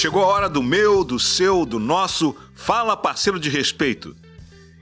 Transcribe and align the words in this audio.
Chegou 0.00 0.22
a 0.22 0.28
hora 0.28 0.48
do 0.48 0.62
meu, 0.62 1.04
do 1.04 1.18
seu, 1.18 1.66
do 1.66 1.78
nosso 1.78 2.34
Fala 2.54 2.96
Parceiro 2.96 3.38
de 3.38 3.50
Respeito. 3.50 4.16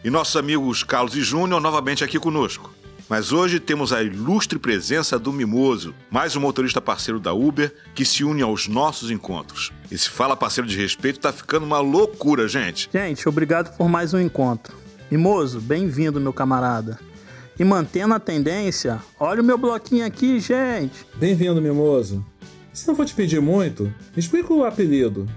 E 0.05 0.09
nossos 0.09 0.37
amigos 0.37 0.85
Carlos 0.85 1.17
e 1.17 1.23
Júnior 1.23 1.61
novamente 1.61 2.05
aqui 2.05 2.21
conosco. 2.21 2.73
Mas 3.09 3.33
hoje 3.33 3.59
temos 3.59 3.93
a 3.93 4.01
ilustre 4.01 4.61
presença 4.61 5.19
do 5.19 5.33
Mimoso, 5.33 5.93
mais 6.09 6.37
um 6.37 6.41
motorista 6.41 6.81
parceiro 6.81 7.19
da 7.19 7.33
Uber 7.33 7.75
que 7.97 8.05
se 8.05 8.23
une 8.23 8.43
aos 8.43 8.69
nossos 8.69 9.11
encontros. 9.11 9.73
Esse 9.91 10.09
Fala 10.09 10.37
Parceiro 10.37 10.71
de 10.71 10.77
Respeito 10.77 11.19
tá 11.19 11.33
ficando 11.33 11.67
uma 11.67 11.81
loucura, 11.81 12.47
gente. 12.47 12.89
Gente, 12.93 13.29
obrigado 13.29 13.77
por 13.77 13.89
mais 13.89 14.15
um 14.15 14.21
encontro. 14.21 14.77
Mimoso, 15.11 15.61
bem-vindo, 15.61 16.21
meu 16.21 16.33
camarada. 16.33 16.97
E 17.59 17.65
mantendo 17.65 18.15
a 18.15 18.21
tendência, 18.21 19.01
olha 19.19 19.43
o 19.43 19.45
meu 19.45 19.59
bloquinho 19.59 20.07
aqui, 20.07 20.39
gente. 20.39 21.05
Bem-vindo, 21.17 21.61
Mimoso. 21.61 22.25
Se 22.79 22.87
não 22.87 22.95
for 22.95 23.05
te 23.05 23.13
pedir 23.13 23.41
muito, 23.41 23.93
explica 24.17 24.55
o 24.55 24.65
apelido. 24.65 25.29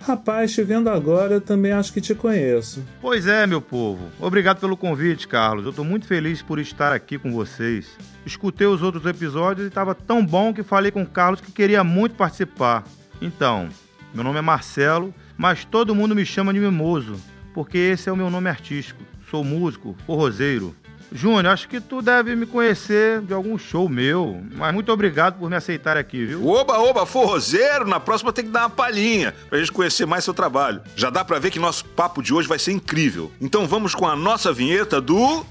Rapaz, 0.00 0.52
te 0.52 0.62
vendo 0.62 0.88
agora, 0.88 1.40
também 1.40 1.72
acho 1.72 1.92
que 1.92 2.00
te 2.00 2.14
conheço. 2.14 2.84
Pois 3.00 3.26
é, 3.26 3.48
meu 3.48 3.60
povo. 3.60 4.10
Obrigado 4.20 4.60
pelo 4.60 4.76
convite, 4.76 5.26
Carlos. 5.26 5.66
Eu 5.66 5.72
tô 5.72 5.82
muito 5.82 6.06
feliz 6.06 6.40
por 6.40 6.60
estar 6.60 6.92
aqui 6.92 7.18
com 7.18 7.32
vocês. 7.32 7.88
Escutei 8.24 8.68
os 8.68 8.80
outros 8.80 9.04
episódios 9.06 9.64
e 9.64 9.68
estava 9.68 9.92
tão 9.92 10.24
bom 10.24 10.54
que 10.54 10.62
falei 10.62 10.92
com 10.92 11.02
o 11.02 11.06
Carlos 11.06 11.40
que 11.40 11.50
queria 11.50 11.82
muito 11.82 12.14
participar. 12.14 12.84
Então, 13.20 13.68
meu 14.14 14.22
nome 14.22 14.38
é 14.38 14.42
Marcelo, 14.42 15.12
mas 15.36 15.64
todo 15.64 15.96
mundo 15.96 16.14
me 16.14 16.24
chama 16.24 16.54
de 16.54 16.60
Mimoso, 16.60 17.16
porque 17.52 17.76
esse 17.76 18.08
é 18.08 18.12
o 18.12 18.16
meu 18.16 18.30
nome 18.30 18.48
artístico. 18.48 19.02
Sou 19.28 19.42
músico, 19.42 19.96
forrozeiro. 20.06 20.76
Júnior, 21.16 21.46
acho 21.46 21.68
que 21.68 21.80
tu 21.80 22.02
deve 22.02 22.34
me 22.34 22.44
conhecer 22.44 23.20
de 23.20 23.32
algum 23.32 23.56
show 23.56 23.88
meu, 23.88 24.42
mas 24.56 24.74
muito 24.74 24.90
obrigado 24.90 25.38
por 25.38 25.48
me 25.48 25.54
aceitar 25.54 25.96
aqui, 25.96 26.26
viu? 26.26 26.44
Oba, 26.44 26.76
oba, 26.80 27.06
forrozeiro, 27.06 27.86
na 27.86 28.00
próxima 28.00 28.32
tem 28.32 28.44
que 28.44 28.50
dar 28.50 28.62
uma 28.62 28.70
palhinha 28.70 29.32
pra 29.48 29.60
gente 29.60 29.70
conhecer 29.70 30.06
mais 30.06 30.24
seu 30.24 30.34
trabalho. 30.34 30.82
Já 30.96 31.10
dá 31.10 31.24
pra 31.24 31.38
ver 31.38 31.52
que 31.52 31.60
nosso 31.60 31.84
papo 31.84 32.20
de 32.20 32.34
hoje 32.34 32.48
vai 32.48 32.58
ser 32.58 32.72
incrível. 32.72 33.30
Então 33.40 33.64
vamos 33.64 33.94
com 33.94 34.08
a 34.08 34.16
nossa 34.16 34.52
vinheta 34.52 35.00
do. 35.00 35.46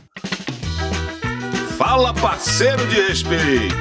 Fala 1.77 2.13
Parceiro 2.13 2.85
de 2.87 2.99
Respeito! 2.99 3.73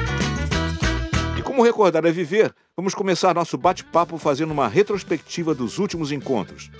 E 1.37 1.41
como 1.41 1.63
recordar 1.63 2.05
é 2.05 2.11
viver, 2.13 2.53
vamos 2.77 2.95
começar 2.95 3.35
nosso 3.35 3.57
bate-papo 3.57 4.17
fazendo 4.17 4.51
uma 4.51 4.69
retrospectiva 4.69 5.53
dos 5.53 5.79
últimos 5.79 6.13
encontros. 6.13 6.71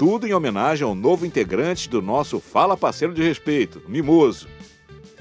Tudo 0.00 0.26
em 0.26 0.32
homenagem 0.32 0.82
ao 0.82 0.94
novo 0.94 1.26
integrante 1.26 1.86
do 1.86 2.00
nosso 2.00 2.40
Fala 2.40 2.74
Parceiro 2.74 3.12
de 3.12 3.22
Respeito, 3.22 3.82
Mimoso. 3.86 4.48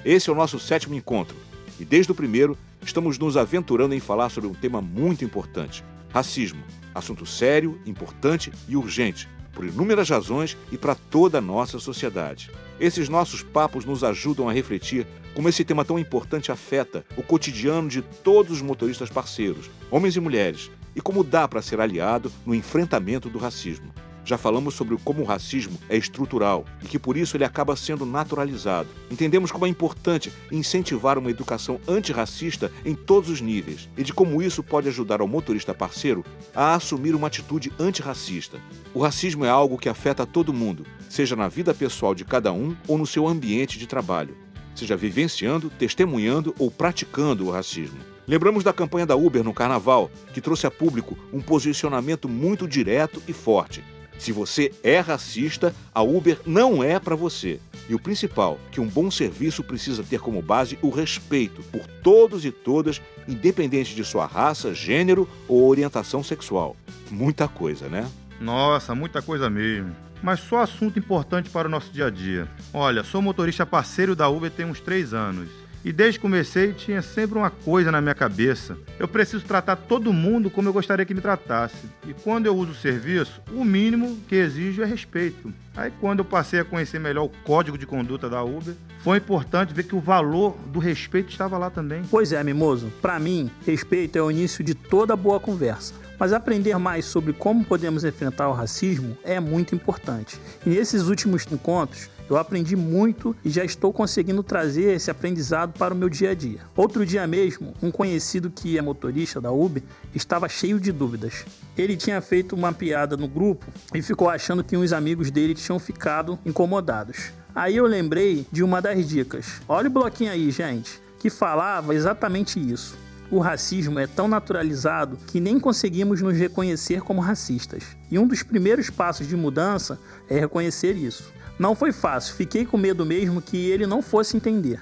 Esse 0.05 0.30
é 0.30 0.31
o 0.31 0.36
nosso 0.38 0.58
sétimo 0.58 0.95
encontro 0.95 1.36
e 1.77 1.83
desde 1.83 2.13
o 2.13 2.16
primeiro 2.16 2.58
estamos 2.81 3.17
nos 3.17 3.36
aventurando 3.36 3.94
em 3.94 3.99
falar 3.99 4.30
sobre 4.30 4.49
um 4.49 4.53
tema 4.53 4.81
muito 4.81 5.25
importante: 5.25 5.83
racismo. 6.13 6.63
Assunto 6.95 7.25
sério, 7.25 7.77
importante 7.86 8.53
e 8.69 8.77
urgente, 8.77 9.27
por 9.52 9.66
inúmeras 9.66 10.09
razões 10.09 10.55
e 10.71 10.77
para 10.77 10.95
toda 10.95 11.39
a 11.39 11.41
nossa 11.41 11.77
sociedade. 11.77 12.49
Esses 12.80 13.09
nossos 13.09 13.43
papos 13.43 13.83
nos 13.83 14.02
ajudam 14.02 14.47
a 14.47 14.53
refletir 14.53 15.05
como 15.36 15.49
esse 15.49 15.66
tema 15.66 15.83
tão 15.83 15.99
importante 15.99 16.53
afeta 16.53 17.03
o 17.17 17.21
cotidiano 17.21 17.89
de 17.89 18.02
todos 18.02 18.53
os 18.53 18.61
motoristas 18.61 19.09
parceiros, 19.09 19.69
homens 19.91 20.16
e 20.16 20.21
mulheres, 20.21 20.71
e 20.95 21.02
como 21.02 21.21
dá 21.21 21.49
para 21.49 21.61
ser 21.61 21.81
aliado 21.81 22.31
no 22.45 22.55
enfrentamento 22.55 23.30
do 23.30 23.38
racismo. 23.38 23.93
Já 24.30 24.38
falamos 24.38 24.75
sobre 24.75 24.95
como 25.03 25.23
o 25.23 25.25
racismo 25.25 25.75
é 25.89 25.97
estrutural 25.97 26.63
e 26.83 26.88
que 26.88 26.99
por 26.99 27.17
isso 27.17 27.35
ele 27.35 27.44
acaba 27.44 27.75
sendo 27.75 28.05
naturalizado. 28.05 28.88
Entendemos 29.09 29.52
como 29.52 29.66
é 29.66 29.69
importante 29.69 30.31
incentivar 30.52 31.17
uma 31.17 31.31
educação 31.31 31.81
antirracista 31.88 32.71
em 32.86 32.94
todos 32.94 33.31
os 33.31 33.41
níveis 33.41 33.89
e 33.97 34.03
de 34.03 34.13
como 34.13 34.39
isso 34.39 34.61
pode 34.61 34.88
ajudar 34.88 35.19
ao 35.19 35.27
motorista 35.27 35.73
parceiro 35.73 36.23
a 36.53 36.75
assumir 36.75 37.16
uma 37.16 37.25
atitude 37.25 37.71
antirracista. 37.80 38.59
O 38.94 39.02
racismo 39.02 39.45
é 39.45 39.49
algo 39.49 39.80
que 39.80 39.89
afeta 39.89 40.27
todo 40.27 40.53
mundo, 40.53 40.86
seja 41.09 41.36
na 41.36 41.47
vida 41.47 41.73
pessoal 41.73 42.14
de 42.14 42.23
cada 42.23 42.53
um 42.53 42.77
ou 42.88 42.99
no 42.99 43.08
seu 43.08 43.27
ambiente 43.27 43.80
de 43.80 43.88
trabalho, 43.88 44.37
seja 44.76 44.95
vivenciando, 44.95 45.71
testemunhando 45.71 46.53
ou 46.59 46.70
praticando 46.70 47.48
o 47.48 47.52
racismo. 47.52 47.98
Lembramos 48.27 48.64
da 48.64 48.71
campanha 48.71 49.08
da 49.08 49.15
Uber 49.15 49.43
no 49.43 49.55
Carnaval, 49.55 50.11
que 50.32 50.39
trouxe 50.39 50.67
a 50.67 50.71
público 50.71 51.17
um 51.33 51.42
posicionamento 51.42 52.30
muito 52.30 52.67
direto 52.67 53.23
e 53.27 53.33
forte 53.33 53.83
se 54.19 54.31
você 54.31 54.71
é 54.83 54.99
racista, 54.99 55.73
a 55.95 56.03
Uber 56.03 56.39
não 56.45 56.83
é 56.83 56.99
para 56.99 57.15
você. 57.15 57.59
E 57.87 57.95
o 57.95 57.99
principal, 57.99 58.59
que 58.71 58.80
um 58.80 58.85
bom 58.85 59.09
serviço 59.09 59.63
precisa 59.63 60.03
ter 60.03 60.19
como 60.19 60.41
base 60.41 60.77
o 60.81 60.89
respeito 60.89 61.63
por 61.71 61.87
todos 62.03 62.45
e 62.45 62.52
todas, 62.52 63.02
independente 63.27 63.95
de 63.95 64.03
sua 64.03 64.25
raça, 64.27 64.73
gênero 64.73 65.27
ou 65.47 65.67
orientação 65.67 66.23
sexual. 66.23 66.75
Muita 67.09 67.47
coisa, 67.47 67.87
né? 67.87 68.08
Nossa, 68.39 68.93
muita 68.93 69.21
coisa 69.21 69.49
mesmo. 69.49 69.95
Mas 70.21 70.41
só 70.41 70.59
assunto 70.59 70.99
importante 70.99 71.49
para 71.49 71.67
o 71.67 71.71
nosso 71.71 71.91
dia 71.91 72.08
a 72.08 72.09
dia. 72.09 72.47
Olha, 72.73 73.03
sou 73.03 73.21
motorista 73.21 73.65
parceiro 73.65 74.15
da 74.15 74.27
Uber 74.27 74.52
tem 74.52 74.65
uns 74.65 74.81
três 74.81 75.13
anos. 75.13 75.49
E 75.83 75.91
desde 75.93 76.19
que 76.19 76.23
comecei 76.23 76.73
tinha 76.73 77.01
sempre 77.01 77.37
uma 77.37 77.49
coisa 77.49 77.91
na 77.91 78.01
minha 78.01 78.15
cabeça. 78.15 78.77
Eu 78.97 79.07
preciso 79.07 79.45
tratar 79.45 79.75
todo 79.75 80.11
mundo 80.11 80.49
como 80.49 80.67
eu 80.67 80.73
gostaria 80.73 81.05
que 81.05 81.13
me 81.13 81.21
tratasse. 81.21 81.87
E 82.07 82.13
quando 82.13 82.45
eu 82.45 82.55
uso 82.55 82.71
o 82.71 82.75
serviço, 82.75 83.41
o 83.53 83.63
mínimo 83.63 84.17
que 84.27 84.35
exijo 84.35 84.81
é 84.81 84.85
respeito. 84.85 85.53
Aí 85.75 85.91
quando 86.01 86.19
eu 86.19 86.25
passei 86.25 86.59
a 86.59 86.65
conhecer 86.65 86.99
melhor 86.99 87.25
o 87.25 87.31
código 87.43 87.77
de 87.77 87.85
conduta 87.85 88.29
da 88.29 88.43
Uber, 88.43 88.75
foi 88.99 89.17
importante 89.17 89.73
ver 89.73 89.83
que 89.83 89.95
o 89.95 90.01
valor 90.01 90.57
do 90.67 90.79
respeito 90.79 91.29
estava 91.29 91.57
lá 91.57 91.69
também. 91.69 92.01
Pois 92.11 92.33
é, 92.33 92.43
Mimoso. 92.43 92.91
Para 93.01 93.17
mim, 93.17 93.49
respeito 93.65 94.17
é 94.17 94.21
o 94.21 94.29
início 94.29 94.63
de 94.63 94.75
toda 94.75 95.15
boa 95.15 95.39
conversa. 95.39 95.93
Mas 96.19 96.33
aprender 96.33 96.77
mais 96.77 97.05
sobre 97.05 97.31
como 97.31 97.63
podemos 97.63 98.03
enfrentar 98.03 98.49
o 98.49 98.53
racismo 98.53 99.17
é 99.23 99.39
muito 99.39 99.73
importante. 99.73 100.37
E 100.65 100.69
nesses 100.69 101.03
últimos 101.07 101.47
encontros, 101.49 102.09
eu 102.29 102.37
aprendi 102.37 102.75
muito 102.75 103.35
e 103.43 103.49
já 103.49 103.63
estou 103.63 103.91
conseguindo 103.91 104.43
trazer 104.43 104.93
esse 104.93 105.09
aprendizado 105.09 105.73
para 105.77 105.93
o 105.93 105.97
meu 105.97 106.09
dia 106.09 106.31
a 106.31 106.35
dia. 106.35 106.59
Outro 106.75 107.05
dia 107.05 107.25
mesmo, 107.25 107.73
um 107.81 107.91
conhecido 107.91 108.49
que 108.49 108.77
é 108.77 108.81
motorista 108.81 109.41
da 109.41 109.51
Uber 109.51 109.81
estava 110.13 110.47
cheio 110.47 110.79
de 110.79 110.91
dúvidas. 110.91 111.45
Ele 111.77 111.97
tinha 111.97 112.21
feito 112.21 112.55
uma 112.55 112.71
piada 112.71 113.17
no 113.17 113.27
grupo 113.27 113.65
e 113.93 114.01
ficou 114.01 114.29
achando 114.29 114.63
que 114.63 114.77
uns 114.77 114.93
amigos 114.93 115.31
dele 115.31 115.55
tinham 115.55 115.79
ficado 115.79 116.37
incomodados. 116.45 117.31
Aí 117.55 117.75
eu 117.75 117.85
lembrei 117.85 118.45
de 118.51 118.63
uma 118.63 118.81
das 118.81 119.07
dicas. 119.07 119.61
Olha 119.67 119.87
o 119.87 119.91
bloquinho 119.91 120.31
aí, 120.31 120.51
gente, 120.51 121.01
que 121.17 121.29
falava 121.29 121.95
exatamente 121.95 122.59
isso. 122.59 122.97
O 123.31 123.37
racismo 123.37 123.99
é 123.99 124.07
tão 124.07 124.27
naturalizado 124.27 125.17
que 125.27 125.39
nem 125.39 125.59
conseguimos 125.59 126.19
nos 126.19 126.35
reconhecer 126.35 127.01
como 127.01 127.21
racistas. 127.21 127.83
E 128.09 128.17
um 128.17 128.27
dos 128.27 128.41
primeiros 128.41 128.89
passos 128.89 129.27
de 129.27 129.35
mudança 129.35 130.00
é 130.27 130.39
reconhecer 130.39 130.95
isso. 130.95 131.31
Não 131.59 131.75
foi 131.75 131.91
fácil, 131.91 132.33
fiquei 132.35 132.65
com 132.65 132.75
medo 132.75 133.06
mesmo 133.06 133.41
que 133.41 133.69
ele 133.69 133.85
não 133.85 134.01
fosse 134.01 134.35
entender. 134.35 134.81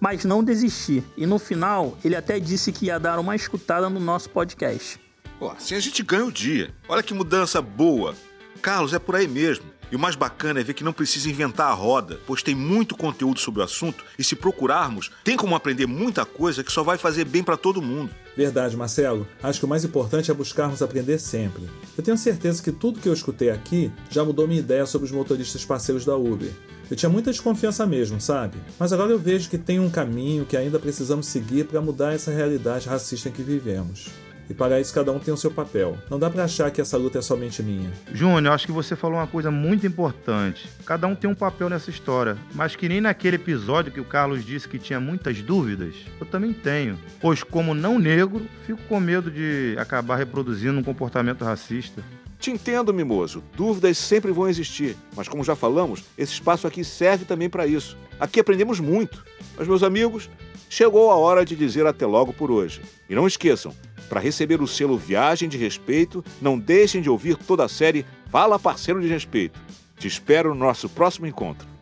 Mas 0.00 0.24
não 0.24 0.42
desisti, 0.42 1.04
e 1.16 1.24
no 1.24 1.38
final 1.38 1.96
ele 2.04 2.16
até 2.16 2.40
disse 2.40 2.72
que 2.72 2.86
ia 2.86 2.98
dar 2.98 3.20
uma 3.20 3.36
escutada 3.36 3.88
no 3.88 4.00
nosso 4.00 4.28
podcast. 4.28 5.00
Pô, 5.38 5.50
assim 5.50 5.76
a 5.76 5.80
gente 5.80 6.02
ganha 6.02 6.24
o 6.24 6.32
dia. 6.32 6.74
Olha 6.88 7.02
que 7.02 7.14
mudança 7.14 7.62
boa. 7.62 8.14
Carlos, 8.60 8.92
é 8.92 8.98
por 8.98 9.14
aí 9.14 9.28
mesmo. 9.28 9.66
E 9.94 9.96
o 9.96 10.00
mais 10.00 10.16
bacana 10.16 10.58
é 10.58 10.64
ver 10.64 10.74
que 10.74 10.82
não 10.82 10.92
precisa 10.92 11.30
inventar 11.30 11.68
a 11.70 11.72
roda, 11.72 12.18
pois 12.26 12.42
tem 12.42 12.52
muito 12.52 12.96
conteúdo 12.96 13.38
sobre 13.38 13.60
o 13.60 13.62
assunto 13.62 14.04
e 14.18 14.24
se 14.24 14.34
procurarmos, 14.34 15.12
tem 15.22 15.36
como 15.36 15.54
aprender 15.54 15.86
muita 15.86 16.24
coisa 16.24 16.64
que 16.64 16.72
só 16.72 16.82
vai 16.82 16.98
fazer 16.98 17.24
bem 17.24 17.44
para 17.44 17.56
todo 17.56 17.80
mundo. 17.80 18.10
Verdade, 18.36 18.76
Marcelo. 18.76 19.24
Acho 19.40 19.60
que 19.60 19.64
o 19.64 19.68
mais 19.68 19.84
importante 19.84 20.32
é 20.32 20.34
buscarmos 20.34 20.82
aprender 20.82 21.20
sempre. 21.20 21.70
Eu 21.96 22.02
tenho 22.02 22.18
certeza 22.18 22.60
que 22.60 22.72
tudo 22.72 22.98
que 22.98 23.08
eu 23.08 23.12
escutei 23.12 23.50
aqui 23.50 23.92
já 24.10 24.24
mudou 24.24 24.48
minha 24.48 24.58
ideia 24.58 24.84
sobre 24.84 25.06
os 25.06 25.12
motoristas 25.12 25.64
parceiros 25.64 26.04
da 26.04 26.16
Uber. 26.16 26.50
Eu 26.90 26.96
tinha 26.96 27.08
muita 27.08 27.30
desconfiança 27.30 27.86
mesmo, 27.86 28.20
sabe? 28.20 28.58
Mas 28.76 28.92
agora 28.92 29.12
eu 29.12 29.18
vejo 29.20 29.48
que 29.48 29.56
tem 29.56 29.78
um 29.78 29.88
caminho 29.88 30.44
que 30.44 30.56
ainda 30.56 30.80
precisamos 30.80 31.28
seguir 31.28 31.66
para 31.66 31.80
mudar 31.80 32.14
essa 32.14 32.32
realidade 32.32 32.88
racista 32.88 33.28
em 33.28 33.32
que 33.32 33.44
vivemos. 33.44 34.08
E 34.48 34.54
para 34.54 34.80
isso 34.80 34.92
cada 34.92 35.10
um 35.10 35.18
tem 35.18 35.32
o 35.32 35.36
seu 35.36 35.50
papel. 35.50 35.96
Não 36.10 36.18
dá 36.18 36.28
para 36.28 36.44
achar 36.44 36.70
que 36.70 36.80
essa 36.80 36.96
luta 36.96 37.18
é 37.18 37.22
somente 37.22 37.62
minha. 37.62 37.90
Júnior, 38.12 38.54
acho 38.54 38.66
que 38.66 38.72
você 38.72 38.94
falou 38.94 39.18
uma 39.18 39.26
coisa 39.26 39.50
muito 39.50 39.86
importante. 39.86 40.68
Cada 40.84 41.06
um 41.06 41.14
tem 41.14 41.28
um 41.28 41.34
papel 41.34 41.68
nessa 41.68 41.90
história, 41.90 42.36
mas 42.54 42.76
que 42.76 42.88
nem 42.88 43.00
naquele 43.00 43.36
episódio 43.36 43.92
que 43.92 44.00
o 44.00 44.04
Carlos 44.04 44.44
disse 44.44 44.68
que 44.68 44.78
tinha 44.78 45.00
muitas 45.00 45.40
dúvidas, 45.40 45.94
eu 46.20 46.26
também 46.26 46.52
tenho. 46.52 46.98
Pois 47.20 47.42
como 47.42 47.74
não 47.74 47.98
negro, 47.98 48.46
fico 48.66 48.80
com 48.88 49.00
medo 49.00 49.30
de 49.30 49.74
acabar 49.78 50.16
reproduzindo 50.16 50.78
um 50.78 50.82
comportamento 50.82 51.44
racista. 51.44 52.02
Te 52.38 52.50
entendo, 52.50 52.92
mimoso. 52.92 53.42
Dúvidas 53.56 53.96
sempre 53.96 54.30
vão 54.30 54.48
existir, 54.48 54.96
mas 55.16 55.28
como 55.28 55.42
já 55.42 55.56
falamos, 55.56 56.04
esse 56.18 56.34
espaço 56.34 56.66
aqui 56.66 56.84
serve 56.84 57.24
também 57.24 57.48
para 57.48 57.66
isso. 57.66 57.96
Aqui 58.20 58.38
aprendemos 58.38 58.80
muito. 58.80 59.24
Mas 59.56 59.66
meus 59.66 59.82
amigos, 59.82 60.28
chegou 60.68 61.10
a 61.10 61.16
hora 61.16 61.44
de 61.44 61.56
dizer 61.56 61.86
até 61.86 62.04
logo 62.04 62.34
por 62.34 62.50
hoje. 62.50 62.82
E 63.08 63.14
não 63.14 63.26
esqueçam, 63.26 63.74
para 64.04 64.20
receber 64.20 64.60
o 64.60 64.66
selo 64.66 64.96
Viagem 64.96 65.48
de 65.48 65.56
Respeito, 65.56 66.24
não 66.40 66.58
deixem 66.58 67.00
de 67.00 67.10
ouvir 67.10 67.36
toda 67.36 67.64
a 67.64 67.68
série 67.68 68.04
Fala 68.30 68.58
Parceiro 68.58 69.00
de 69.00 69.08
Respeito. 69.08 69.58
Te 69.98 70.06
espero 70.08 70.54
no 70.54 70.64
nosso 70.64 70.88
próximo 70.88 71.26
encontro. 71.26 71.73